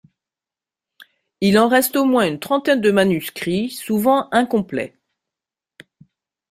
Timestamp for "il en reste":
1.41-1.95